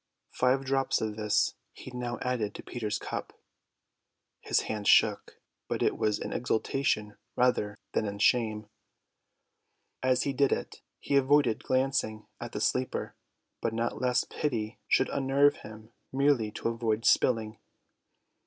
[0.31, 3.39] Five drops of this he now added to Peter's cup.
[4.39, 8.67] His hand shook, but it was in exultation rather than in shame.
[10.01, 13.15] As he did it he avoided glancing at the sleeper,
[13.61, 17.59] but not lest pity should unnerve him; merely to avoid spilling.